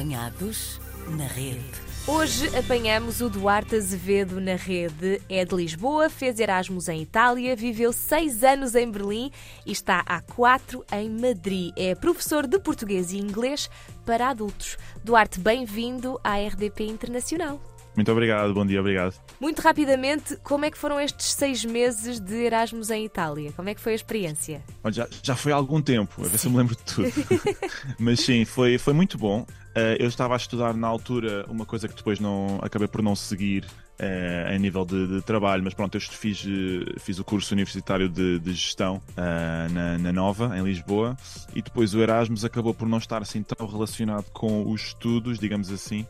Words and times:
Apanhados 0.00 0.80
na 1.10 1.26
rede. 1.26 1.60
Hoje 2.06 2.56
apanhamos 2.56 3.20
o 3.20 3.28
Duarte 3.28 3.76
Azevedo 3.76 4.40
na 4.40 4.54
rede. 4.54 5.20
É 5.28 5.44
de 5.44 5.54
Lisboa, 5.54 6.08
fez 6.08 6.40
Erasmus 6.40 6.88
em 6.88 7.02
Itália, 7.02 7.54
viveu 7.54 7.92
seis 7.92 8.42
anos 8.42 8.74
em 8.74 8.90
Berlim 8.90 9.30
e 9.66 9.72
está 9.72 10.02
há 10.06 10.22
quatro 10.22 10.82
em 10.90 11.10
Madrid. 11.10 11.74
É 11.76 11.94
professor 11.94 12.46
de 12.46 12.58
português 12.58 13.12
e 13.12 13.18
inglês 13.18 13.68
para 14.06 14.30
adultos. 14.30 14.78
Duarte, 15.04 15.38
bem-vindo 15.38 16.18
à 16.24 16.38
RDP 16.38 16.86
Internacional. 16.86 17.60
Muito 18.00 18.12
obrigado, 18.12 18.54
bom 18.54 18.64
dia, 18.64 18.80
obrigado. 18.80 19.14
Muito 19.38 19.60
rapidamente, 19.60 20.34
como 20.42 20.64
é 20.64 20.70
que 20.70 20.78
foram 20.78 20.98
estes 20.98 21.34
seis 21.34 21.66
meses 21.66 22.18
de 22.18 22.34
Erasmus 22.34 22.88
em 22.88 23.04
Itália? 23.04 23.52
Como 23.52 23.68
é 23.68 23.74
que 23.74 23.80
foi 23.80 23.92
a 23.92 23.94
experiência? 23.94 24.62
Olha, 24.82 24.94
já, 24.94 25.08
já 25.22 25.36
foi 25.36 25.52
há 25.52 25.56
algum 25.56 25.82
tempo, 25.82 26.24
a 26.24 26.26
ver 26.26 26.38
se 26.38 26.46
eu 26.46 26.50
me 26.50 26.56
lembro 26.56 26.74
de 26.74 26.82
tudo. 26.82 27.12
Mas 28.00 28.20
sim, 28.20 28.46
foi, 28.46 28.78
foi 28.78 28.94
muito 28.94 29.18
bom. 29.18 29.42
Uh, 29.42 30.00
eu 30.00 30.08
estava 30.08 30.32
a 30.32 30.38
estudar 30.38 30.72
na 30.72 30.88
altura 30.88 31.44
uma 31.46 31.66
coisa 31.66 31.88
que 31.88 31.94
depois 31.94 32.18
não 32.18 32.58
acabei 32.62 32.88
por 32.88 33.02
não 33.02 33.14
seguir 33.14 33.66
uh, 34.00 34.52
em 34.52 34.58
nível 34.58 34.84
de, 34.84 35.06
de, 35.06 35.22
trabalho, 35.22 35.62
mas 35.62 35.74
pronto, 35.74 35.94
eu 35.94 36.00
fiz, 36.00 36.44
eh, 36.44 36.98
fiz 36.98 37.18
o 37.18 37.24
curso 37.24 37.54
universitário 37.54 38.08
de, 38.08 38.38
de 38.38 38.52
gestão 38.52 38.96
uh, 38.96 39.72
na, 39.72 39.98
na, 39.98 40.12
Nova, 40.12 40.58
em 40.58 40.64
Lisboa, 40.64 41.16
e 41.54 41.62
depois 41.62 41.94
o 41.94 42.00
Erasmus 42.00 42.44
acabou 42.44 42.74
por 42.74 42.88
não 42.88 42.98
estar 42.98 43.22
assim 43.22 43.42
tão 43.42 43.66
relacionado 43.66 44.30
com 44.32 44.68
os 44.70 44.86
estudos, 44.86 45.38
digamos 45.38 45.70
assim, 45.70 46.06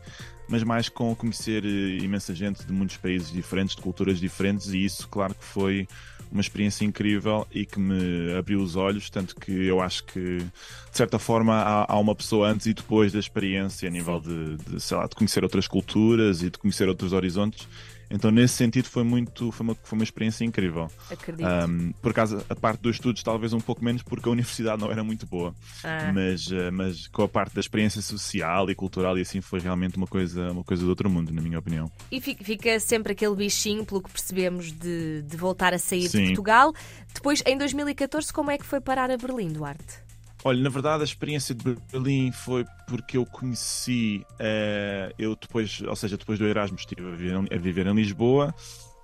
mas 0.51 0.63
mais 0.63 0.89
com 0.89 1.15
conhecer 1.15 1.63
imensa 1.63 2.35
gente 2.35 2.65
de 2.65 2.73
muitos 2.73 2.97
países 2.97 3.31
diferentes, 3.31 3.73
de 3.73 3.81
culturas 3.81 4.19
diferentes, 4.19 4.73
e 4.73 4.83
isso, 4.83 5.07
claro 5.07 5.33
que 5.33 5.45
foi 5.45 5.87
uma 6.29 6.41
experiência 6.41 6.83
incrível 6.83 7.47
e 7.53 7.65
que 7.65 7.79
me 7.79 8.33
abriu 8.37 8.61
os 8.61 8.75
olhos, 8.75 9.09
tanto 9.09 9.33
que 9.33 9.49
eu 9.49 9.79
acho 9.79 10.03
que, 10.03 10.39
de 10.39 10.97
certa 10.97 11.17
forma, 11.17 11.55
há, 11.55 11.93
há 11.93 11.97
uma 11.97 12.13
pessoa 12.13 12.49
antes 12.49 12.65
e 12.65 12.73
depois 12.73 13.13
da 13.13 13.19
experiência, 13.19 13.87
a 13.87 13.91
nível 13.91 14.19
de, 14.19 14.57
de, 14.57 14.81
sei 14.81 14.97
lá, 14.97 15.07
de 15.07 15.15
conhecer 15.15 15.41
outras 15.41 15.69
culturas 15.69 16.43
e 16.43 16.49
de 16.49 16.57
conhecer 16.57 16.89
outros 16.89 17.13
horizontes. 17.13 17.65
Então, 18.11 18.29
nesse 18.29 18.55
sentido, 18.55 18.87
foi 18.87 19.03
muito 19.03 19.51
foi 19.51 19.63
uma, 19.65 19.75
foi 19.75 19.97
uma 19.97 20.03
experiência 20.03 20.43
incrível. 20.43 20.89
Acredito. 21.09 21.47
Um, 21.47 21.91
por 21.93 22.11
acaso, 22.11 22.43
a 22.49 22.55
parte 22.55 22.81
dos 22.81 22.97
estudos, 22.97 23.23
talvez 23.23 23.53
um 23.53 23.59
pouco 23.59 23.83
menos, 23.83 24.03
porque 24.03 24.27
a 24.27 24.31
universidade 24.31 24.81
não 24.81 24.91
era 24.91 25.03
muito 25.03 25.25
boa. 25.25 25.55
Ah. 25.83 26.11
Mas, 26.13 26.47
uh, 26.47 26.71
mas 26.71 27.07
com 27.07 27.23
a 27.23 27.27
parte 27.27 27.55
da 27.55 27.61
experiência 27.61 28.01
social 28.01 28.69
e 28.69 28.75
cultural, 28.75 29.17
e 29.17 29.21
assim, 29.21 29.41
foi 29.41 29.59
realmente 29.59 29.97
uma 29.97 30.07
coisa, 30.07 30.51
uma 30.51 30.63
coisa 30.63 30.83
do 30.83 30.89
outro 30.89 31.09
mundo, 31.09 31.33
na 31.33 31.41
minha 31.41 31.57
opinião. 31.57 31.89
E 32.11 32.19
fica 32.19 32.79
sempre 32.79 33.13
aquele 33.13 33.35
bichinho, 33.35 33.85
pelo 33.85 34.01
que 34.01 34.11
percebemos, 34.11 34.71
de, 34.71 35.21
de 35.21 35.37
voltar 35.37 35.73
a 35.73 35.79
sair 35.79 36.09
Sim. 36.09 36.19
de 36.19 36.25
Portugal. 36.27 36.73
Depois, 37.13 37.41
em 37.45 37.57
2014, 37.57 38.31
como 38.33 38.51
é 38.51 38.57
que 38.57 38.65
foi 38.65 38.81
parar 38.81 39.09
a 39.09 39.17
Berlim, 39.17 39.49
Duarte? 39.49 40.10
Olha, 40.43 40.59
na 40.59 40.69
verdade 40.69 41.01
a 41.01 41.03
experiência 41.03 41.53
de 41.53 41.77
Berlim 41.91 42.31
foi 42.31 42.65
porque 42.87 43.15
eu 43.15 43.25
conheci, 43.25 44.25
uh, 44.33 45.13
eu 45.17 45.35
depois, 45.35 45.81
ou 45.81 45.95
seja, 45.95 46.17
depois 46.17 46.39
do 46.39 46.47
Erasmus 46.47 46.81
estive 46.81 47.07
a 47.07 47.11
viver, 47.11 47.35
a 47.53 47.57
viver 47.57 47.87
em 47.87 47.93
Lisboa, 47.93 48.53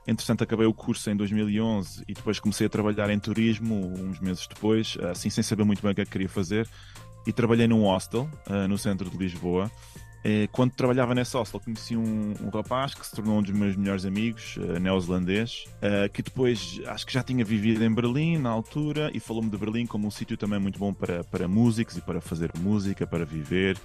entretanto 0.08 0.44
acabei 0.44 0.66
o 0.66 0.74
curso 0.74 1.12
em 1.12 1.16
2011 1.16 2.04
e 2.08 2.14
depois 2.16 2.40
comecei 2.40 2.66
a 2.66 2.70
trabalhar 2.70 3.12
em 3.12 3.20
turismo 3.20 3.76
uns 3.76 4.20
meses 4.20 4.48
depois, 4.48 4.98
assim 5.12 5.30
sem 5.30 5.44
saber 5.44 5.64
muito 5.64 5.82
bem 5.84 5.92
o 5.92 5.96
que 5.96 6.02
é 6.02 6.06
que 6.06 6.12
queria 6.12 6.30
fazer, 6.30 6.68
e 7.28 7.32
trabalhei 7.32 7.68
num 7.68 7.84
hostel 7.84 8.28
uh, 8.50 8.68
no 8.68 8.78
centro 8.78 9.08
de 9.08 9.16
Lisboa, 9.16 9.70
quando 10.52 10.72
trabalhava 10.74 11.16
nessa 11.16 11.38
hostel, 11.38 11.60
conheci 11.60 11.96
um, 11.96 12.34
um, 12.42 12.50
rapaz 12.50 12.94
que 12.94 13.06
se 13.06 13.16
tornou 13.16 13.40
um 13.40 13.42
dos 13.42 13.52
meus 13.52 13.76
melhores 13.76 14.06
amigos, 14.06 14.58
uh, 14.58 14.80
neozelandês, 14.80 15.66
uh, 15.78 16.12
que 16.12 16.22
depois 16.22 16.82
acho 16.88 17.06
que 17.06 17.14
já 17.14 17.24
tinha 17.24 17.46
vivido 17.46 17.84
em 17.84 17.94
Berlim 17.94 18.38
na 18.38 18.50
altura 18.50 19.10
e 19.14 19.20
falou-me 19.20 19.50
de 19.50 19.58
Berlim 19.58 19.86
como 19.86 20.08
um 20.08 20.12
sítio 20.12 20.36
também 20.36 20.60
muito 20.60 20.78
bom 20.78 20.94
para, 20.94 21.24
para 21.24 21.48
músicos 21.48 21.98
e 21.98 22.02
para 22.02 22.20
fazer 22.20 22.52
música, 22.58 23.08
para 23.08 23.26
viver. 23.26 23.78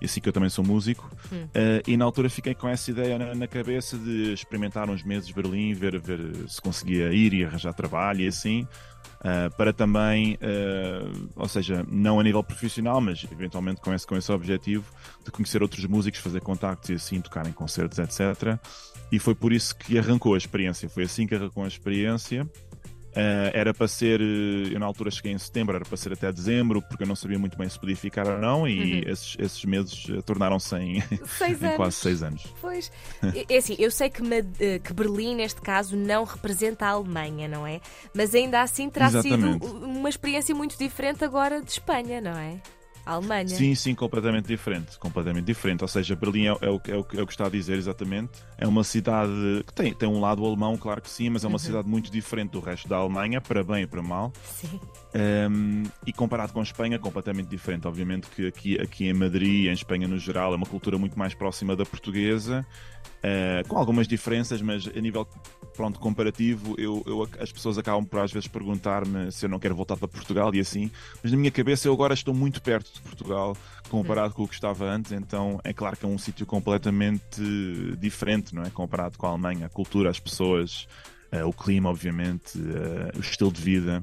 E 0.00 0.04
assim 0.04 0.20
que 0.20 0.28
eu 0.28 0.32
também 0.32 0.50
sou 0.50 0.64
músico, 0.64 1.10
hum. 1.32 1.44
uh, 1.44 1.82
e 1.86 1.96
na 1.96 2.04
altura 2.04 2.28
fiquei 2.28 2.54
com 2.54 2.68
essa 2.68 2.90
ideia 2.90 3.18
na, 3.18 3.34
na, 3.34 3.46
cabeça 3.46 3.96
de 3.96 4.32
experimentar 4.32 4.90
uns 4.90 5.02
meses 5.02 5.30
Berlim, 5.30 5.72
ver, 5.72 5.98
ver 5.98 6.20
se 6.48 6.60
conseguia 6.60 7.12
ir 7.12 7.32
e 7.32 7.44
arranjar 7.44 7.72
trabalho 7.72 8.20
e 8.20 8.26
assim. 8.28 8.66
Uh, 9.20 9.50
para 9.56 9.72
também, 9.72 10.34
uh, 10.34 11.30
ou 11.34 11.48
seja, 11.48 11.84
não 11.90 12.20
a 12.20 12.22
nível 12.22 12.44
profissional, 12.44 13.00
mas 13.00 13.26
eventualmente 13.32 13.80
com 13.80 13.92
esse, 13.92 14.06
com 14.06 14.16
esse 14.16 14.30
objetivo 14.30 14.84
de 15.24 15.30
conhecer 15.30 15.62
outros 15.62 15.84
músicos, 15.86 16.20
fazer 16.20 16.40
contactos 16.42 16.90
e 16.90 16.94
assim 16.94 17.20
tocar 17.20 17.46
em 17.46 17.52
concertos, 17.52 17.98
etc. 17.98 18.58
E 19.10 19.18
foi 19.18 19.34
por 19.34 19.52
isso 19.52 19.74
que 19.74 19.98
arrancou 19.98 20.34
a 20.34 20.38
experiência. 20.38 20.88
Foi 20.88 21.04
assim 21.04 21.26
que 21.26 21.34
arrancou 21.34 21.64
a 21.64 21.68
experiência. 21.68 22.48
Uh, 23.16 23.48
era 23.54 23.72
para 23.72 23.88
ser, 23.88 24.20
eh, 24.20 24.74
eu 24.74 24.78
na 24.78 24.84
altura 24.84 25.10
cheguei 25.10 25.32
em 25.32 25.38
setembro, 25.38 25.74
era 25.74 25.86
para 25.86 25.96
ser 25.96 26.12
até 26.12 26.30
dezembro, 26.30 26.82
porque 26.82 27.02
eu 27.02 27.06
não 27.06 27.16
sabia 27.16 27.38
muito 27.38 27.56
bem 27.56 27.66
se 27.66 27.80
podia 27.80 27.96
ficar 27.96 28.28
ou 28.28 28.36
não, 28.36 28.68
e 28.68 29.04
uhum. 29.04 29.10
esses, 29.10 29.36
esses, 29.38 29.64
meses 29.64 30.06
eh, 30.10 30.20
tornaram-se 30.20 30.76
em, 30.76 30.98
em 31.08 31.76
quase 31.76 31.96
seis 31.96 32.22
anos. 32.22 32.44
Pois, 32.60 32.92
é 33.48 33.56
assim, 33.56 33.74
eu 33.78 33.90
sei 33.90 34.10
que, 34.10 34.22
que, 34.84 34.92
Berlim, 34.92 35.34
neste 35.34 35.62
caso, 35.62 35.96
não 35.96 36.24
representa 36.24 36.84
a 36.84 36.90
Alemanha, 36.90 37.48
não 37.48 37.66
é? 37.66 37.80
Mas 38.14 38.34
ainda 38.34 38.60
assim 38.60 38.90
terá 38.90 39.06
Exatamente. 39.06 39.64
sido 39.66 39.86
uma 39.86 40.10
experiência 40.10 40.54
muito 40.54 40.76
diferente 40.76 41.24
agora 41.24 41.62
de 41.62 41.70
Espanha, 41.70 42.20
não 42.20 42.36
é? 42.36 42.60
A 43.06 43.12
Alemanha. 43.12 43.48
Sim, 43.48 43.74
sim, 43.76 43.94
completamente 43.94 44.46
diferente. 44.46 44.98
Completamente 44.98 45.44
diferente. 45.44 45.82
Ou 45.82 45.88
seja, 45.88 46.16
Berlim 46.16 46.46
é, 46.46 46.48
é, 46.48 46.68
o, 46.68 46.80
é, 46.88 46.96
o, 46.96 47.06
é 47.18 47.22
o 47.22 47.26
que 47.26 47.32
está 47.32 47.46
a 47.46 47.48
dizer 47.48 47.78
exatamente. 47.78 48.42
É 48.58 48.66
uma 48.66 48.82
cidade 48.82 49.30
que 49.64 49.72
tem, 49.72 49.94
tem 49.94 50.08
um 50.08 50.20
lado 50.20 50.44
alemão, 50.44 50.76
claro 50.76 51.00
que 51.00 51.08
sim, 51.08 51.30
mas 51.30 51.44
é 51.44 51.46
uma 51.46 51.54
uhum. 51.54 51.58
cidade 51.58 51.88
muito 51.88 52.10
diferente 52.10 52.50
do 52.50 52.60
resto 52.60 52.88
da 52.88 52.96
Alemanha, 52.96 53.40
para 53.40 53.62
bem 53.62 53.84
e 53.84 53.86
para 53.86 54.02
mal. 54.02 54.32
Sim. 54.42 54.80
Um, 55.14 55.84
e 56.04 56.12
comparado 56.12 56.52
com 56.52 56.58
a 56.58 56.64
Espanha, 56.64 56.98
completamente 56.98 57.46
diferente. 57.48 57.86
Obviamente 57.86 58.28
que 58.28 58.48
aqui, 58.48 58.80
aqui 58.80 59.06
em 59.06 59.14
Madrid, 59.14 59.68
em 59.68 59.72
Espanha 59.72 60.08
no 60.08 60.18
geral, 60.18 60.52
é 60.52 60.56
uma 60.56 60.66
cultura 60.66 60.98
muito 60.98 61.16
mais 61.16 61.32
próxima 61.32 61.76
da 61.76 61.86
portuguesa. 61.86 62.66
Uh, 63.26 63.66
com 63.66 63.76
algumas 63.76 64.06
diferenças, 64.06 64.62
mas 64.62 64.86
a 64.86 65.00
nível 65.00 65.26
pronto, 65.74 65.98
comparativo, 65.98 66.76
eu, 66.78 67.02
eu, 67.04 67.28
as 67.40 67.50
pessoas 67.50 67.76
acabam 67.76 68.04
por 68.04 68.20
às 68.20 68.30
vezes 68.30 68.46
perguntar-me 68.46 69.32
se 69.32 69.46
eu 69.46 69.48
não 69.48 69.58
quero 69.58 69.74
voltar 69.74 69.96
para 69.96 70.06
Portugal 70.06 70.54
e 70.54 70.60
assim, 70.60 70.92
mas 71.20 71.32
na 71.32 71.38
minha 71.38 71.50
cabeça 71.50 71.88
eu 71.88 71.92
agora 71.92 72.14
estou 72.14 72.32
muito 72.32 72.62
perto 72.62 72.92
de 72.92 73.00
Portugal 73.00 73.56
comparado 73.88 74.32
com 74.32 74.44
o 74.44 74.48
que 74.48 74.54
estava 74.54 74.84
antes, 74.84 75.10
então 75.10 75.60
é 75.64 75.72
claro 75.72 75.96
que 75.96 76.04
é 76.04 76.08
um 76.08 76.18
sítio 76.18 76.46
completamente 76.46 77.42
diferente, 77.98 78.54
não 78.54 78.62
é? 78.62 78.70
Comparado 78.70 79.18
com 79.18 79.26
a 79.26 79.30
Alemanha, 79.30 79.66
a 79.66 79.68
cultura, 79.68 80.08
as 80.08 80.20
pessoas, 80.20 80.86
uh, 81.32 81.48
o 81.48 81.52
clima, 81.52 81.90
obviamente, 81.90 82.56
uh, 82.58 83.16
o 83.16 83.20
estilo 83.20 83.50
de 83.50 83.60
vida, 83.60 84.02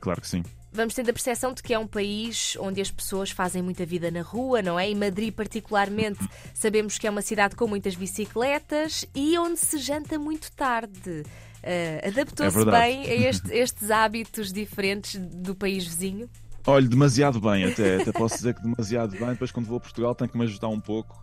claro 0.00 0.20
que 0.20 0.28
sim 0.28 0.44
vamos 0.76 0.94
tendo 0.94 1.08
a 1.08 1.12
percepção 1.12 1.52
de 1.52 1.62
que 1.62 1.74
é 1.74 1.78
um 1.78 1.86
país 1.86 2.56
onde 2.60 2.80
as 2.80 2.90
pessoas 2.90 3.30
fazem 3.30 3.62
muita 3.62 3.84
vida 3.84 4.10
na 4.10 4.22
rua, 4.22 4.62
não 4.62 4.78
é? 4.78 4.90
E 4.90 4.94
Madrid, 4.94 5.34
particularmente, 5.34 6.20
sabemos 6.54 6.98
que 6.98 7.06
é 7.06 7.10
uma 7.10 7.22
cidade 7.22 7.56
com 7.56 7.66
muitas 7.66 7.94
bicicletas 7.94 9.06
e 9.14 9.38
onde 9.38 9.58
se 9.58 9.78
janta 9.78 10.18
muito 10.18 10.52
tarde. 10.52 11.22
Uh, 11.66 12.08
Adaptou-se 12.08 12.60
é 12.60 12.64
bem 12.64 13.00
a 13.06 13.28
este, 13.28 13.50
estes 13.56 13.90
hábitos 13.90 14.52
diferentes 14.52 15.18
do 15.18 15.54
país 15.54 15.84
vizinho? 15.84 16.28
Olha, 16.66 16.86
demasiado 16.86 17.40
bem, 17.40 17.64
até, 17.64 18.02
até 18.02 18.12
posso 18.12 18.36
dizer 18.36 18.54
que 18.54 18.62
demasiado 18.62 19.12
bem. 19.12 19.28
Depois, 19.28 19.50
quando 19.50 19.66
vou 19.66 19.78
a 19.78 19.80
Portugal, 19.80 20.14
tenho 20.14 20.28
que 20.28 20.36
me 20.36 20.44
ajustar 20.44 20.68
um 20.68 20.80
pouco. 20.80 21.16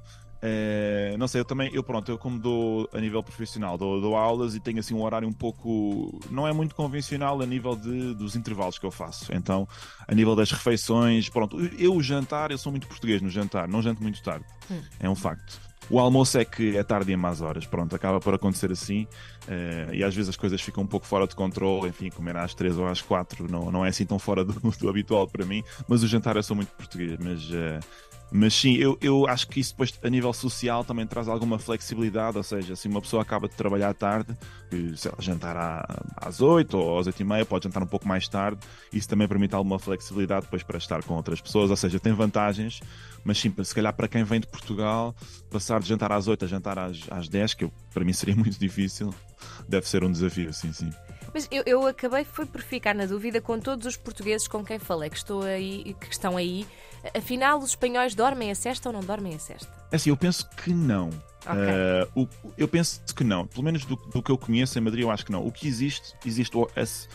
É, 0.45 1.15
não 1.17 1.25
sei, 1.25 1.39
eu 1.39 1.45
também, 1.45 1.73
eu 1.73 1.81
pronto, 1.81 2.11
eu 2.11 2.17
como 2.17 2.37
dou 2.37 2.89
a 2.91 2.99
nível 2.99 3.23
profissional, 3.23 3.77
dou, 3.77 4.01
dou, 4.01 4.17
aulas 4.17 4.53
e 4.55 4.59
tenho 4.59 4.77
assim 4.77 4.93
um 4.93 5.01
horário 5.01 5.25
um 5.25 5.31
pouco, 5.31 6.19
não 6.29 6.45
é 6.45 6.51
muito 6.51 6.75
convencional 6.75 7.41
a 7.41 7.45
nível 7.45 7.77
de, 7.77 8.13
dos 8.13 8.35
intervalos 8.35 8.77
que 8.77 8.85
eu 8.85 8.91
faço. 8.91 9.33
Então, 9.33 9.65
a 10.05 10.13
nível 10.13 10.35
das 10.35 10.51
refeições, 10.51 11.29
pronto, 11.29 11.57
eu 11.79 12.01
jantar, 12.01 12.51
eu 12.51 12.57
sou 12.57 12.73
muito 12.73 12.87
português 12.87 13.21
no 13.21 13.29
jantar, 13.29 13.69
não 13.69 13.81
janto 13.81 14.03
muito 14.03 14.21
tarde, 14.21 14.43
hum. 14.69 14.81
é 14.99 15.09
um 15.09 15.15
facto. 15.15 15.61
O 15.89 15.97
almoço 15.97 16.37
é 16.37 16.43
que 16.43 16.75
é 16.75 16.83
tarde 16.83 17.11
e 17.11 17.13
a 17.13 17.17
más 17.17 17.41
horas, 17.41 17.65
pronto, 17.65 17.95
acaba 17.95 18.19
por 18.19 18.33
acontecer 18.33 18.71
assim 18.71 19.03
uh, 19.47 19.93
e 19.93 20.03
às 20.03 20.13
vezes 20.13 20.29
as 20.29 20.37
coisas 20.37 20.61
ficam 20.61 20.83
um 20.83 20.87
pouco 20.87 21.05
fora 21.05 21.25
de 21.27 21.35
controle, 21.35 21.89
enfim, 21.89 22.09
comer 22.09 22.35
às 22.35 22.53
3 22.53 22.77
ou 22.77 22.87
às 22.87 23.01
4 23.01 23.49
não, 23.49 23.71
não 23.71 23.85
é 23.85 23.89
assim 23.89 24.05
tão 24.05 24.19
fora 24.19 24.43
do, 24.43 24.53
do 24.77 24.89
habitual 24.89 25.27
para 25.27 25.45
mim, 25.45 25.63
mas 25.87 26.03
o 26.03 26.07
jantar 26.07 26.35
eu 26.35 26.43
sou 26.43 26.55
muito 26.55 26.69
português, 26.73 27.17
mas 27.19 27.49
uh, 27.49 27.79
mas 28.35 28.55
sim, 28.55 28.73
eu, 28.73 28.97
eu 28.99 29.27
acho 29.27 29.47
que 29.47 29.59
isso 29.59 29.73
depois 29.73 29.93
a 30.03 30.09
nível 30.09 30.33
social 30.33 30.83
também 30.83 31.05
traz 31.05 31.27
alguma 31.27 31.59
flexibilidade, 31.59 32.35
ou 32.35 32.41
seja, 32.41 32.75
se 32.75 32.87
uma 32.87 32.99
pessoa 32.99 33.21
acaba 33.21 33.47
de 33.47 33.55
trabalhar 33.55 33.93
tarde, 33.93 34.35
sei 34.97 35.11
lá, 35.11 35.17
jantar 35.19 35.85
às 36.17 36.41
8 36.41 36.75
ou 36.75 36.97
às 36.97 37.05
8 37.05 37.21
e 37.21 37.23
meia, 37.23 37.45
pode 37.45 37.65
jantar 37.65 37.83
um 37.83 37.87
pouco 37.87 38.07
mais 38.07 38.27
tarde, 38.27 38.59
isso 38.91 39.07
também 39.07 39.27
permite 39.27 39.53
alguma 39.53 39.77
flexibilidade 39.77 40.45
depois 40.45 40.63
para 40.63 40.79
estar 40.79 41.03
com 41.03 41.13
outras 41.13 41.39
pessoas, 41.39 41.69
ou 41.69 41.77
seja, 41.77 41.99
tem 41.99 42.11
vantagens, 42.11 42.79
mas 43.23 43.37
sim, 43.37 43.53
se 43.63 43.75
calhar 43.75 43.93
para 43.93 44.07
quem 44.07 44.23
vem 44.23 44.39
de 44.39 44.47
Portugal, 44.47 45.15
passar 45.51 45.79
de 45.79 45.87
jantar 45.87 46.11
às 46.11 46.27
8 46.27 46.43
a 46.43 46.47
jantar 46.47 46.79
às, 46.79 47.01
às 47.11 47.29
10, 47.29 47.53
que 47.53 47.65
eu, 47.65 47.71
para 47.93 48.03
mim 48.03 48.13
seria 48.13 48.33
muito 48.35 48.57
difícil, 48.59 49.13
deve 49.69 49.87
ser 49.87 50.03
um 50.03 50.11
desafio, 50.11 50.51
sim, 50.51 50.73
sim. 50.73 50.89
Mas 51.33 51.47
eu, 51.51 51.63
eu 51.65 51.87
acabei 51.87 52.23
foi 52.23 52.45
por 52.45 52.61
ficar 52.61 52.93
na 52.93 53.05
dúvida 53.05 53.41
com 53.41 53.59
todos 53.59 53.85
os 53.85 53.97
portugueses 53.97 54.47
com 54.47 54.63
quem 54.63 54.77
falei 54.77 55.09
que, 55.09 55.17
estou 55.17 55.41
aí, 55.43 55.95
que 55.99 56.11
estão 56.11 56.37
aí. 56.37 56.65
Afinal, 57.15 57.59
os 57.59 57.69
espanhóis 57.69 58.15
dormem 58.15 58.51
a 58.51 58.55
cesta 58.55 58.89
ou 58.89 58.93
não 58.93 59.01
dormem 59.01 59.35
a 59.35 59.39
cesta? 59.39 59.71
É 59.91 59.95
assim, 59.95 60.09
eu 60.09 60.17
penso 60.17 60.49
que 60.49 60.73
não. 60.73 61.09
Okay. 61.45 62.21
Uh, 62.21 62.21
o, 62.21 62.53
eu 62.57 62.67
penso 62.67 63.01
que 63.13 63.23
não. 63.23 63.45
Pelo 63.45 63.63
menos 63.63 63.85
do, 63.85 63.95
do, 63.95 64.23
que 64.23 64.31
eu 64.31 64.37
conheço 64.37 64.77
em 64.77 64.81
Madrid, 64.81 65.03
eu 65.03 65.11
acho 65.11 65.25
que 65.25 65.31
não. 65.31 65.45
O 65.45 65.51
que 65.51 65.67
existe, 65.67 66.15
existe 66.25 66.55
esse, 66.75 67.07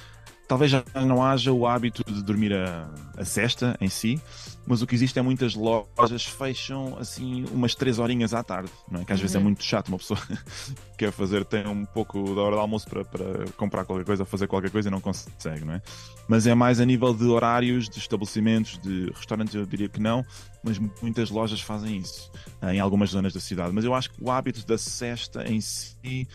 talvez 0.49 0.71
já 0.71 0.83
não 1.05 1.23
haja 1.23 1.53
o 1.53 1.67
hábito 1.67 2.03
de 2.11 2.23
dormir 2.23 2.55
a, 2.55 2.89
a 3.19 3.25
cesta 3.25 3.77
em 3.81 3.89
si, 3.89 4.21
mas 4.67 4.81
o 4.81 4.87
que 4.87 4.95
existe 4.95 5.19
é 5.19 5.23
muitas 5.23 5.55
lojas 5.55 6.25
fecham 6.25 6.97
assim 6.99 7.45
umas 7.53 7.75
três 7.75 7.99
horinhas 7.99 8.33
à 8.33 8.43
tarde, 8.43 8.71
não 8.91 9.03
é? 9.03 9.05
Que 9.05 9.13
às 9.13 9.19
uhum. 9.19 9.23
vezes 9.23 9.35
é 9.35 9.39
uhum. 9.39 9.45
muito 9.45 9.63
chato 9.63 9.89
uma 9.89 9.99
pessoa 9.99 10.19
quer 10.97 11.13
fazer, 11.13 11.45
tem 11.45 11.67
um 11.67 11.85
pouco 11.85 12.35
da 12.35 12.41
hora 12.41 12.57
do 12.57 12.61
almoço 12.61 12.89
para, 12.89 13.05
para 13.05 13.51
comprar 13.57 13.85
qualquer 13.85 14.05
coisa, 14.05 14.25
fazer 14.25 14.47
qualquer 14.47 14.71
coisa 14.71 14.89
e 14.89 14.91
não 14.91 15.01
consegue, 15.01 15.65
não 15.65 15.75
é? 15.75 15.83
Mas 16.27 16.47
é 16.47 16.55
mais 16.55 16.81
a 16.81 16.85
nível 16.85 17.15
de 17.15 17.25
horários, 17.25 17.89
de 17.89 17.99
estabelecimentos, 17.99 18.79
de 18.79 19.11
restaurantes, 19.15 19.55
eu 19.55 19.65
diria 19.65 19.89
que 19.89 20.01
não, 20.01 20.25
mas 20.63 20.79
muitas 21.01 21.31
lojas 21.31 21.61
fazem 21.61 21.99
isso 21.99 22.31
eh, 22.61 22.75
em 22.75 22.81
algumas 22.81 23.11
zonas 23.11 23.33
da 23.33 23.41
cidade. 23.41 23.73
Mas 23.73 23.85
eu 23.85 23.95
acho 23.95 24.11
que 24.11 24.23
o 24.23 24.31
hábito 24.31 24.67
da 24.67 24.77
cesta 24.77 25.51
em 25.51 25.61
si 25.61 26.29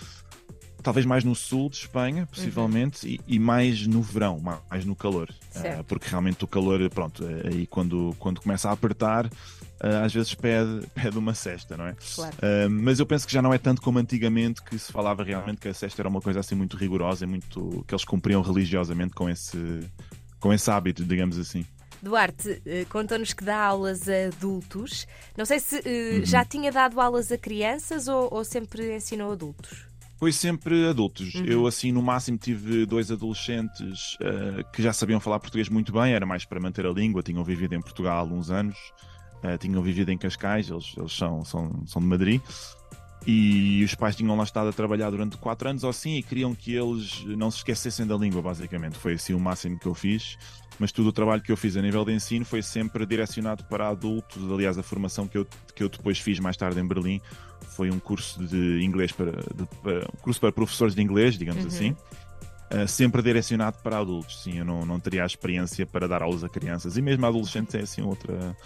talvez 0.83 1.05
mais 1.05 1.23
no 1.23 1.33
sul 1.33 1.69
de 1.69 1.77
Espanha, 1.77 2.27
possivelmente, 2.27 3.07
uhum. 3.07 3.13
e, 3.13 3.35
e, 3.35 3.39
mais 3.39 3.87
no 3.87 4.01
verão, 4.01 4.39
mais 4.69 4.85
no 4.85 4.95
calor. 4.95 5.29
Uh, 5.55 5.83
porque 5.85 6.07
realmente 6.09 6.43
o 6.43 6.47
calor, 6.47 6.87
pronto, 6.89 7.23
eh, 7.25 7.47
aí 7.47 7.67
quando, 7.67 8.13
quando 8.19 8.41
começa 8.41 8.69
a 8.69 8.73
apertar, 8.73 9.25
uh, 9.25 10.03
às 10.03 10.13
vezes 10.13 10.35
pede, 10.35 10.85
pede 10.93 11.17
uma 11.17 11.33
cesta, 11.33 11.77
não 11.77 11.87
é? 11.87 11.95
Claro. 12.15 12.35
Uh, 12.35 12.69
mas 12.69 12.99
eu 12.99 13.05
penso 13.05 13.25
que 13.25 13.31
já 13.31 13.41
não 13.41 13.53
é 13.53 13.57
tanto 13.57 13.81
como 13.81 13.97
antigamente 13.97 14.61
que 14.61 14.77
se 14.77 14.91
falava 14.91 15.23
realmente 15.23 15.61
que 15.61 15.69
a 15.69 15.73
cesta 15.73 16.01
era 16.01 16.09
uma 16.09 16.21
coisa 16.21 16.41
assim 16.41 16.53
muito 16.53 16.75
rigorosa 16.75 17.23
e 17.23 17.27
muito 17.27 17.83
que 17.87 17.93
eles 17.93 18.03
cumpriam 18.03 18.41
religiosamente 18.41 19.13
com 19.13 19.29
esse, 19.29 19.79
com 20.39 20.51
esse 20.51 20.69
hábito, 20.69 21.05
digamos 21.05 21.37
assim. 21.39 21.65
Duarte, 22.01 22.61
conta-nos 22.89 23.31
que 23.31 23.45
dá 23.45 23.57
aulas 23.57 24.09
a 24.09 24.25
adultos. 24.25 25.07
Não 25.37 25.45
sei 25.45 25.57
se 25.61 25.77
uhum. 25.77 26.25
já 26.25 26.43
tinha 26.43 26.69
dado 26.69 26.99
aulas 26.99 27.31
a 27.31 27.37
crianças 27.37 28.09
ou, 28.09 28.27
ou 28.29 28.43
sempre 28.43 28.93
ensinou 28.93 29.31
adultos? 29.31 29.92
Foi 30.23 30.31
sempre 30.31 30.87
adultos. 30.87 31.35
Uhum. 31.35 31.43
Eu, 31.43 31.67
assim, 31.67 31.91
no 31.91 32.01
máximo 32.01 32.37
tive 32.37 32.85
dois 32.85 33.11
adolescentes 33.11 34.13
uh, 34.21 34.63
que 34.71 34.81
já 34.81 34.93
sabiam 34.93 35.19
falar 35.19 35.37
português 35.37 35.67
muito 35.67 35.91
bem, 35.91 36.13
era 36.13 36.25
mais 36.25 36.45
para 36.45 36.61
manter 36.61 36.85
a 36.85 36.91
língua, 36.91 37.21
tinham 37.21 37.43
vivido 37.43 37.75
em 37.75 37.81
Portugal 37.81 38.25
há 38.25 38.33
uns 38.33 38.49
anos, 38.49 38.77
uh, 39.43 39.57
tinham 39.57 39.83
vivido 39.83 40.13
em 40.13 40.17
Cascais, 40.17 40.69
eles, 40.69 40.93
eles 40.95 41.11
são, 41.11 41.43
são, 41.43 41.85
são 41.85 42.01
de 42.01 42.07
Madrid. 42.07 42.41
E 43.25 43.83
os 43.83 43.95
pais 43.95 44.15
tinham 44.15 44.35
lá 44.35 44.43
estado 44.43 44.69
a 44.69 44.73
trabalhar 44.73 45.09
durante 45.09 45.37
quatro 45.37 45.69
anos 45.69 45.83
ou 45.83 45.89
assim 45.89 46.17
e 46.17 46.23
queriam 46.23 46.53
que 46.53 46.75
eles 46.75 47.23
não 47.25 47.49
se 47.49 47.57
esquecessem 47.57 48.05
da 48.05 48.17
língua, 48.17 48.41
basicamente. 48.41 48.97
Foi 48.97 49.13
assim 49.13 49.33
o 49.33 49.39
máximo 49.39 49.79
que 49.79 49.85
eu 49.85 49.93
fiz. 49.93 50.37
Mas 50.79 50.91
todo 50.91 51.07
o 51.07 51.13
trabalho 51.13 51.41
que 51.41 51.51
eu 51.51 51.57
fiz 51.57 51.77
a 51.77 51.81
nível 51.81 52.03
de 52.03 52.13
ensino 52.13 52.43
foi 52.43 52.61
sempre 52.61 53.05
direcionado 53.05 53.63
para 53.65 53.87
adultos. 53.87 54.51
Aliás, 54.51 54.77
a 54.77 54.83
formação 54.83 55.27
que 55.27 55.37
eu, 55.37 55.47
que 55.73 55.83
eu 55.83 55.89
depois 55.89 56.19
fiz 56.19 56.39
mais 56.39 56.57
tarde 56.57 56.79
em 56.79 56.87
Berlim 56.87 57.21
foi 57.75 57.89
um 57.89 57.99
curso 57.99 58.43
de 58.45 58.83
inglês 58.83 59.11
para, 59.11 59.31
de, 59.31 59.65
para 59.81 59.99
um 59.99 60.17
curso 60.21 60.39
para 60.39 60.51
professores 60.51 60.95
de 60.95 61.01
inglês, 61.01 61.37
digamos 61.37 61.61
uhum. 61.61 61.67
assim. 61.67 61.95
Uh, 62.73 62.87
sempre 62.87 63.21
direcionado 63.21 63.77
para 63.83 63.99
adultos, 63.99 64.41
sim, 64.41 64.57
eu 64.57 64.65
não, 64.65 64.83
não 64.83 64.99
teria 64.99 65.21
a 65.21 65.25
experiência 65.27 65.85
para 65.85 66.07
dar 66.07 66.23
aulas 66.23 66.43
a 66.43 66.49
crianças 66.49 66.97
e 66.97 67.03
mesmo 67.03 67.23
a 67.23 67.29
adolescentes 67.29 67.75
é 67.75 67.81
assim 67.81 68.01
outra, 68.01 68.57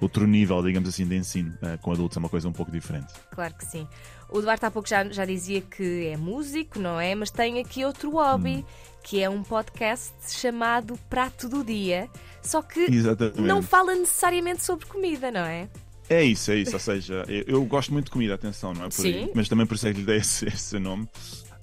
outro 0.00 0.26
nível, 0.26 0.62
digamos 0.62 0.88
assim, 0.88 1.06
de 1.06 1.16
ensino. 1.16 1.56
Uh, 1.62 1.78
com 1.80 1.92
adultos 1.92 2.16
é 2.16 2.20
uma 2.20 2.28
coisa 2.28 2.48
um 2.48 2.52
pouco 2.52 2.70
diferente. 2.70 3.12
Claro 3.30 3.54
que 3.54 3.64
sim. 3.64 3.86
O 4.28 4.40
Duarte 4.40 4.66
há 4.66 4.70
pouco 4.70 4.88
já, 4.88 5.08
já 5.08 5.24
dizia 5.24 5.60
que 5.60 6.08
é 6.08 6.16
músico, 6.16 6.78
não 6.78 7.00
é? 7.00 7.14
Mas 7.14 7.30
tem 7.30 7.60
aqui 7.60 7.84
outro 7.84 8.10
hobby, 8.10 8.56
hum. 8.56 8.64
que 9.02 9.22
é 9.22 9.30
um 9.30 9.42
podcast 9.42 10.14
chamado 10.30 10.98
Prato 11.08 11.48
do 11.48 11.62
Dia. 11.62 12.08
Só 12.42 12.62
que 12.62 12.80
Exatamente. 12.80 13.40
não 13.40 13.62
fala 13.62 13.94
necessariamente 13.94 14.64
sobre 14.64 14.86
comida, 14.86 15.30
não 15.30 15.40
é? 15.40 15.68
É 16.08 16.22
isso, 16.22 16.50
é 16.50 16.56
isso. 16.56 16.74
Ou 16.74 16.78
seja, 16.78 17.24
eu 17.28 17.64
gosto 17.64 17.92
muito 17.92 18.06
de 18.06 18.10
comida, 18.12 18.34
atenção, 18.34 18.72
não 18.72 18.84
é 18.84 18.88
por 18.88 18.94
Sim. 18.94 19.08
aí. 19.08 19.32
Mas 19.34 19.48
também 19.48 19.66
por 19.66 19.74
isso 19.74 19.88
é 19.88 19.92
que 19.92 20.00
lhe 20.00 20.06
dei 20.06 20.18
esse, 20.18 20.46
esse, 20.46 20.78
nome. 20.78 21.08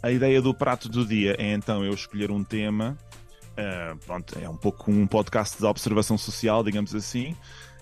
A 0.01 0.11
ideia 0.11 0.41
do 0.41 0.53
prato 0.53 0.89
do 0.89 1.05
dia 1.05 1.35
é 1.39 1.53
então 1.53 1.83
eu 1.83 1.93
escolher 1.93 2.31
um 2.31 2.43
tema. 2.43 2.97
Uh, 3.53 3.97
pronto, 4.05 4.37
é 4.41 4.49
um 4.49 4.57
pouco 4.57 4.91
um 4.91 5.05
podcast 5.07 5.57
de 5.57 5.65
observação 5.65 6.17
social, 6.17 6.63
digamos 6.63 6.93
assim. 6.93 7.35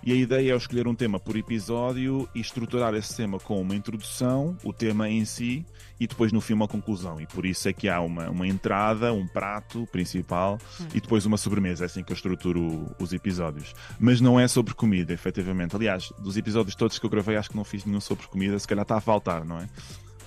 E 0.04 0.12
a 0.12 0.16
ideia 0.16 0.54
é 0.54 0.56
escolher 0.56 0.88
um 0.88 0.96
tema 0.96 1.20
por 1.20 1.36
episódio 1.36 2.28
e 2.34 2.42
estruturar 2.42 2.94
esse 2.96 3.16
tema 3.16 3.40
com 3.40 3.62
uma 3.62 3.76
introdução, 3.76 4.58
o 4.64 4.74
tema 4.74 5.08
em 5.08 5.24
si, 5.26 5.64
e 6.00 6.08
depois 6.08 6.32
no 6.32 6.42
fim 6.42 6.54
uma 6.54 6.68
conclusão. 6.68 7.22
E 7.22 7.28
por 7.28 7.46
isso 7.46 7.70
é 7.70 7.74
que 7.74 7.88
há 7.88 8.02
uma, 8.02 8.30
uma 8.30 8.48
entrada, 8.48 9.14
um 9.14 9.28
prato 9.28 9.88
principal 9.92 10.58
hum. 10.80 10.88
e 10.94 11.00
depois 11.00 11.26
uma 11.28 11.38
sobremesa. 11.38 11.84
É 11.84 11.86
assim 11.86 12.04
que 12.04 12.12
eu 12.12 12.16
estruturo 12.16 12.90
os 13.00 13.14
episódios. 13.14 13.76
Mas 14.00 14.20
não 14.20 14.40
é 14.40 14.48
sobre 14.48 14.74
comida, 14.74 15.14
efetivamente. 15.14 15.76
Aliás, 15.76 16.12
dos 16.18 16.36
episódios 16.36 16.74
todos 16.74 16.98
que 16.98 17.06
eu 17.06 17.10
gravei, 17.10 17.38
acho 17.38 17.52
que 17.52 17.56
não 17.56 17.64
fiz 17.64 17.86
nenhum 17.86 18.02
sobre 18.02 18.26
comida. 18.28 18.58
Se 18.58 18.68
calhar 18.68 18.82
está 18.82 18.98
a 18.98 19.02
faltar, 19.02 19.46
não 19.46 19.60
é? 19.60 19.68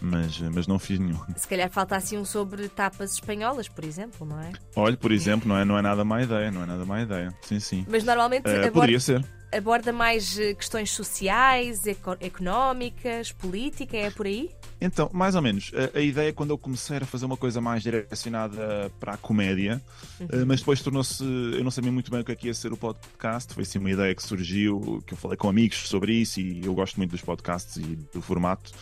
mas, 0.01 0.39
mas 0.41 0.67
não 0.67 0.79
fiz 0.79 0.99
nenhum. 0.99 1.19
Se 1.37 1.49
calhar 1.49 1.71
faltasse 1.71 2.17
um 2.17 2.25
sobre 2.25 2.69
tapas 2.69 3.15
espanholas, 3.15 3.69
por 3.69 3.85
exemplo, 3.85 4.27
não 4.27 4.41
é? 4.41 4.53
Olha, 4.77 4.97
por 4.97 5.11
exemplo, 5.11 5.49
não 5.49 5.57
é, 5.57 5.65
não 5.65 5.79
é 5.79 5.83
nada 5.83 6.05
má 6.05 6.23
ideia, 6.23 6.51
não 6.51 6.63
é 6.63 6.67
nada 6.67 6.85
má 6.85 7.01
ideia. 7.01 7.35
Sim, 7.43 7.59
sim. 7.59 7.87
Mas 7.89 8.05
normalmente. 8.05 8.49
Uh, 8.49 8.71
poderia 8.71 9.01
ser 9.01 9.25
aborda 9.57 9.93
mais 9.93 10.39
eh, 10.39 10.55
questões 10.55 10.91
sociais, 10.91 11.87
eco 11.87 12.17
económicas, 12.21 13.33
política, 13.33 13.97
é 13.97 14.11
por 14.11 14.27
aí? 14.27 14.51
Então, 14.81 15.09
mais 15.13 15.35
ou 15.35 15.43
menos. 15.43 15.73
A, 15.75 15.99
a, 15.99 16.01
ideia 16.01 16.33
quando 16.33 16.51
eu 16.51 16.59
comecei 16.59 16.97
a 16.97 17.07
fazer 17.07 17.25
uma 17.25 17.37
coisa 17.37 17.61
mais 17.61 17.83
direcionada 17.83 18.91
para 18.99 19.15
a 19.15 19.17
comédia, 19.17 19.81
uhum. 20.21 20.43
uh, 20.43 20.47
mas 20.47 20.61
depois 20.61 20.83
tornou-se. 20.83 21.23
Eu 21.23 21.63
não 21.63 21.71
sabia 21.71 21.93
muito 21.93 22.11
bem 22.11 22.21
o 22.21 22.25
que 22.25 22.33
é 22.33 22.35
que 22.35 22.47
ia 22.49 22.55
ser 22.55 22.73
o 22.73 22.77
podcast. 22.77 23.55
Foi 23.55 23.63
assim 23.63 23.79
uma 23.79 23.91
ideia 23.91 24.15
que 24.15 24.23
surgiu, 24.23 25.03
que 25.07 25.15
eu 25.15 25.19
falei 25.19 25.37
com 25.37 25.49
amigos 25.49 25.89
sobre 25.89 26.15
isso 26.15 26.41
e 26.41 26.65
eu 26.65 26.75
gosto 26.75 26.97
muito 26.97 27.13
dos 27.13 27.23
podcasts 27.23 27.77
e 27.77 27.97
do 28.13 28.21
formato. 28.21 28.73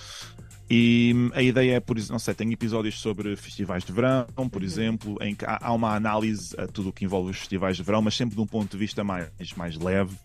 E 0.70 1.12
hum, 1.14 1.30
a 1.34 1.42
ideia 1.42 1.74
é, 1.74 1.80
por 1.80 1.98
exemplo, 1.98 2.14
não 2.14 2.18
sei, 2.18 2.32
tem 2.32 2.50
episódios 2.50 2.98
sobre 2.98 3.36
festivais 3.36 3.84
de 3.84 3.92
verão, 3.92 4.26
por 4.50 4.62
uhum. 4.62 4.66
exemplo, 4.66 5.18
em 5.20 5.34
que 5.34 5.44
há 5.46 5.72
uma 5.72 5.94
análise 5.94 6.54
a 6.58 6.66
tudo 6.66 6.88
o 6.88 6.92
que 6.92 7.04
envolve 7.04 7.30
os 7.30 7.38
festivais 7.38 7.76
de 7.76 7.82
verão, 7.82 8.00
mas 8.00 8.16
sempre 8.16 8.34
de 8.34 8.40
um 8.40 8.46
ponto 8.46 8.70
de 8.70 8.78
vista 8.78 9.04
mais, 9.04 9.28
mais 9.54 9.76
leve 9.76 10.16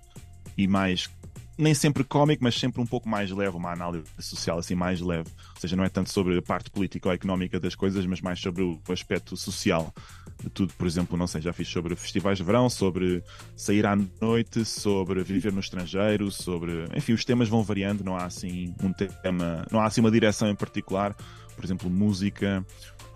e 0.57 0.67
mais 0.67 1.09
nem 1.57 1.73
sempre 1.73 2.03
cómico, 2.03 2.43
mas 2.43 2.55
sempre 2.55 2.79
um 2.79 2.85
pouco 2.85 3.09
mais 3.09 3.31
leve, 3.31 3.57
uma 3.57 3.71
análise 3.71 4.05
social 4.19 4.59
assim 4.59 4.75
mais 4.75 5.01
leve. 5.01 5.29
Ou 5.55 5.61
seja, 5.61 5.75
não 5.75 5.83
é 5.83 5.89
tanto 5.89 6.11
sobre 6.11 6.37
a 6.37 6.41
parte 6.41 6.69
política 6.69 7.09
ou 7.09 7.13
económica 7.13 7.59
das 7.59 7.73
coisas, 7.73 8.05
mas 8.05 8.21
mais 8.21 8.39
sobre 8.39 8.61
o 8.61 8.79
aspecto 8.89 9.35
social 9.35 9.91
de 10.39 10.49
tudo. 10.51 10.71
Por 10.73 10.85
exemplo, 10.85 11.17
não 11.17 11.25
sei, 11.25 11.41
já 11.41 11.51
fiz 11.51 11.67
sobre 11.67 11.95
festivais 11.95 12.37
de 12.37 12.43
verão, 12.43 12.69
sobre 12.69 13.23
sair 13.55 13.87
à 13.87 13.97
noite, 14.21 14.63
sobre 14.63 15.23
viver 15.23 15.51
no 15.51 15.59
estrangeiro, 15.59 16.29
sobre. 16.29 16.85
Enfim, 16.95 17.13
os 17.13 17.25
temas 17.25 17.49
vão 17.49 17.63
variando, 17.63 18.03
não 18.03 18.15
há 18.15 18.25
assim 18.25 18.75
um 18.83 18.93
tema, 18.93 19.65
não 19.71 19.79
há 19.79 19.85
assim 19.85 20.01
uma 20.01 20.11
direção 20.11 20.47
em 20.47 20.55
particular. 20.55 21.15
Por 21.55 21.65
exemplo, 21.65 21.89
música 21.89 22.63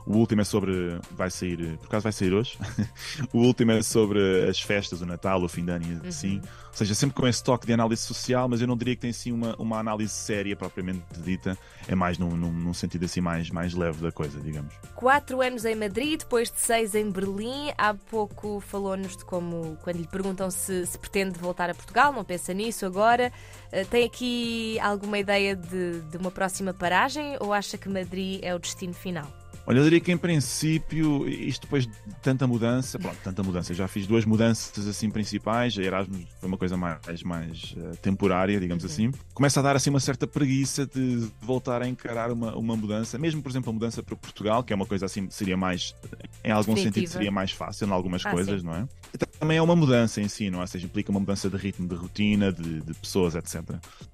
o 0.05 0.17
último 0.17 0.41
é 0.41 0.43
sobre. 0.43 0.99
Vai 1.11 1.29
sair. 1.29 1.77
Por 1.77 1.87
acaso 1.87 2.03
vai 2.03 2.11
sair 2.11 2.33
hoje? 2.33 2.57
o 3.31 3.39
último 3.39 3.71
é 3.71 3.81
sobre 3.81 4.47
as 4.49 4.59
festas, 4.59 5.01
o 5.01 5.05
Natal, 5.05 5.43
o 5.43 5.47
fim 5.47 5.63
de 5.63 5.71
ano 5.71 6.01
e 6.03 6.07
assim. 6.07 6.37
Uhum. 6.37 6.61
Ou 6.71 6.77
seja, 6.77 6.95
sempre 6.95 7.15
com 7.17 7.27
esse 7.27 7.43
toque 7.43 7.67
de 7.67 7.73
análise 7.73 8.01
social, 8.01 8.47
mas 8.47 8.61
eu 8.61 8.67
não 8.67 8.77
diria 8.77 8.95
que 8.95 9.01
tem 9.01 9.09
assim 9.09 9.31
uma, 9.31 9.55
uma 9.57 9.77
análise 9.77 10.13
séria 10.13 10.55
propriamente 10.55 11.03
dita. 11.17 11.57
É 11.87 11.93
mais 11.93 12.17
num, 12.17 12.29
num, 12.29 12.51
num 12.51 12.73
sentido 12.73 13.05
assim 13.05 13.19
mais, 13.19 13.49
mais 13.49 13.73
leve 13.73 14.01
da 14.01 14.11
coisa, 14.11 14.39
digamos. 14.39 14.73
Quatro 14.95 15.41
anos 15.41 15.65
em 15.65 15.75
Madrid, 15.75 16.19
depois 16.19 16.49
de 16.49 16.59
seis 16.59 16.95
em 16.95 17.11
Berlim. 17.11 17.71
Há 17.77 17.93
pouco 17.93 18.61
falou-nos 18.61 19.17
de 19.17 19.25
como, 19.25 19.77
quando 19.83 19.97
lhe 19.97 20.07
perguntam 20.07 20.49
se, 20.49 20.85
se 20.85 20.97
pretende 20.97 21.37
voltar 21.37 21.69
a 21.69 21.75
Portugal, 21.75 22.13
não 22.13 22.23
pensa 22.23 22.53
nisso 22.53 22.85
agora. 22.85 23.33
Uh, 23.67 23.85
tem 23.87 24.05
aqui 24.05 24.79
alguma 24.79 25.19
ideia 25.19 25.55
de, 25.55 25.99
de 26.01 26.17
uma 26.17 26.31
próxima 26.31 26.73
paragem 26.73 27.35
ou 27.41 27.53
acha 27.53 27.77
que 27.77 27.89
Madrid 27.89 28.39
é 28.41 28.55
o 28.55 28.59
destino 28.59 28.93
final? 28.93 29.40
Olha, 29.65 29.77
eu 29.77 29.83
diria 29.83 29.99
que 29.99 30.11
em 30.11 30.17
princípio, 30.17 31.27
isto 31.27 31.61
depois 31.61 31.85
de 31.85 31.93
tanta 32.21 32.47
mudança, 32.47 32.97
pronto, 32.97 33.17
tanta 33.23 33.43
mudança, 33.43 33.73
já 33.73 33.87
fiz 33.87 34.07
duas 34.07 34.25
mudanças 34.25 34.87
assim 34.87 35.09
principais, 35.09 35.77
a 35.77 35.81
Erasmus 35.81 36.25
foi 36.39 36.47
uma 36.47 36.57
coisa 36.57 36.75
mais, 36.75 37.23
mais 37.23 37.75
uh, 37.77 37.95
temporária, 38.01 38.59
digamos 38.59 38.83
uhum. 38.83 38.89
assim. 38.89 39.11
Começa 39.33 39.59
a 39.59 39.63
dar 39.63 39.75
assim 39.75 39.89
uma 39.89 39.99
certa 39.99 40.25
preguiça 40.25 40.85
de 40.85 41.27
voltar 41.41 41.81
a 41.81 41.87
encarar 41.87 42.31
uma, 42.31 42.55
uma 42.55 42.75
mudança, 42.75 43.17
mesmo 43.17 43.41
por 43.41 43.49
exemplo 43.49 43.69
a 43.69 43.73
mudança 43.73 44.01
para 44.01 44.15
Portugal, 44.15 44.63
que 44.63 44.73
é 44.73 44.75
uma 44.75 44.85
coisa 44.85 45.05
assim, 45.05 45.29
seria 45.29 45.55
mais, 45.55 45.95
em 46.43 46.51
algum 46.51 46.73
Definitiva. 46.73 46.93
sentido, 46.93 47.11
seria 47.11 47.31
mais 47.31 47.51
fácil 47.51 47.87
em 47.87 47.91
algumas 47.91 48.25
ah, 48.25 48.31
coisas, 48.31 48.61
sim. 48.61 48.67
não 48.67 48.75
é? 48.75 48.87
Também 49.41 49.57
é 49.57 49.61
uma 49.61 49.75
mudança 49.75 50.21
em 50.21 50.27
si, 50.27 50.51
não 50.51 50.59
é? 50.59 50.61
Ou 50.61 50.67
seja, 50.67 50.85
implica 50.85 51.09
uma 51.09 51.19
mudança 51.19 51.49
de 51.49 51.57
ritmo, 51.57 51.87
de 51.87 51.95
rotina, 51.95 52.53
de, 52.53 52.79
de 52.79 52.93
pessoas, 52.93 53.33
etc. 53.33 53.63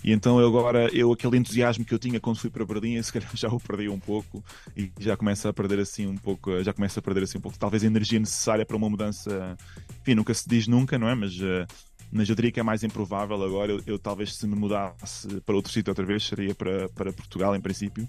E 0.01 0.13
então 0.13 0.39
eu 0.39 0.48
agora, 0.48 0.88
eu 0.96 1.12
aquele 1.12 1.36
entusiasmo 1.36 1.84
que 1.84 1.93
eu 1.93 2.00
tinha 2.00 2.17
quando 2.17 2.38
fui 2.38 2.50
para 2.50 2.65
Berlim, 2.65 3.01
se 3.03 3.12
calhar 3.12 3.29
já 3.36 3.50
o 3.50 3.60
perdi 3.60 3.89
um 3.89 4.00
pouco 4.00 4.41
e 4.74 4.89
já 4.98 5.17
começa 5.17 5.50
a 5.50 5.53
perder 5.53 5.79
assim 5.79 6.07
um 6.07 6.15
pouco, 6.15 6.63
já 6.63 6.72
começa 6.72 7.01
a 7.01 7.03
perder 7.03 7.24
assim 7.24 7.39
um 7.39 7.41
pouco, 7.41 7.60
talvez 7.60 7.84
a 7.84 7.88
energia 7.88 8.17
necessária 8.17 8.65
para 8.65 8.77
uma 8.77 8.89
mudança. 8.89 9.57
Enfim, 10.00 10.15
nunca 10.15 10.34
se 10.34 10.48
diz 10.48 10.65
nunca, 10.65 10.98
não 10.98 11.10
é? 11.10 11.13
Mas, 11.13 11.36
uh, 11.41 11.67
mas 12.10 12.29
eu 12.29 12.34
diria 12.34 12.53
que 12.53 12.62
é 12.62 12.63
mais 12.63 12.86
improvável 12.86 13.43
agora. 13.43 13.74
Eu, 13.74 13.84
eu 13.86 14.00
talvez 14.00 14.34
se 14.34 14.48
me 14.48 14.55
mudasse 14.55 15.41
para 15.41 15.55
outro 15.57 15.74
sítio 15.74 15.91
outra 15.91 16.05
vez, 16.05 16.24
seria 16.24 16.55
para, 16.55 16.88
para 16.88 17.12
Portugal, 17.12 17.53
em 17.53 17.60
princípio. 17.60 18.07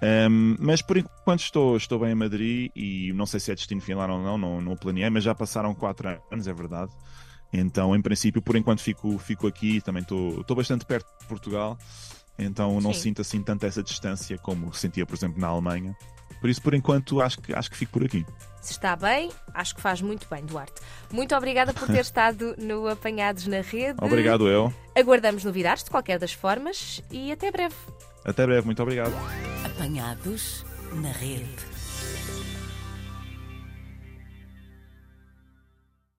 Um, 0.00 0.56
mas 0.60 0.80
por 0.80 0.96
enquanto 0.96 1.40
estou, 1.40 1.76
estou 1.76 1.98
bem 1.98 2.12
em 2.12 2.14
Madrid 2.14 2.70
e 2.74 3.12
não 3.14 3.26
sei 3.26 3.40
se 3.40 3.50
é 3.50 3.54
destino 3.54 3.80
final 3.80 4.08
ou 4.08 4.22
não, 4.22 4.38
não, 4.38 4.60
não 4.60 4.76
planeei, 4.76 5.10
mas 5.10 5.24
já 5.24 5.34
passaram 5.34 5.74
quatro 5.74 6.20
anos, 6.30 6.46
é 6.46 6.52
verdade. 6.52 6.92
Então, 7.52 7.96
em 7.96 8.02
princípio, 8.02 8.42
por 8.42 8.56
enquanto 8.56 8.80
fico, 8.80 9.16
fico 9.18 9.46
aqui, 9.46 9.80
também 9.80 10.02
estou, 10.02 10.40
estou 10.40 10.56
bastante 10.56 10.84
perto 10.84 11.06
de 11.20 11.26
Portugal, 11.26 11.78
então 12.38 12.80
não 12.80 12.92
Sim. 12.92 13.00
sinto 13.00 13.22
assim 13.22 13.42
tanta 13.42 13.66
essa 13.66 13.82
distância 13.82 14.38
como 14.38 14.72
sentia, 14.72 15.06
por 15.06 15.16
exemplo, 15.16 15.40
na 15.40 15.48
Alemanha. 15.48 15.96
Por 16.40 16.48
isso, 16.48 16.62
por 16.62 16.72
enquanto, 16.72 17.20
acho 17.20 17.40
que, 17.40 17.52
acho 17.52 17.70
que 17.70 17.76
fico 17.76 17.92
por 17.92 18.04
aqui. 18.04 18.24
Se 18.60 18.72
está 18.72 18.94
bem, 18.94 19.30
acho 19.54 19.74
que 19.74 19.80
faz 19.80 20.00
muito 20.00 20.28
bem, 20.30 20.44
Duarte. 20.44 20.80
Muito 21.10 21.34
obrigada 21.34 21.72
por 21.74 21.88
ter 21.88 21.98
estado 22.00 22.54
no 22.58 22.86
Apanhados 22.86 23.46
na 23.46 23.60
Rede. 23.60 23.96
Obrigado, 24.00 24.46
eu. 24.46 24.72
Aguardamos 24.94 25.42
novidades 25.42 25.82
de 25.82 25.90
qualquer 25.90 26.18
das 26.18 26.32
formas 26.32 27.02
e 27.10 27.32
até 27.32 27.50
breve. 27.50 27.74
Até 28.24 28.46
breve, 28.46 28.66
muito 28.66 28.82
obrigado. 28.82 29.12
Apanhados 29.78 30.66
na 30.92 31.12
rede. 31.12 31.77